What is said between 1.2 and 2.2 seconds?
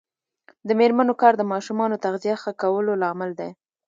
کار د ماشومانو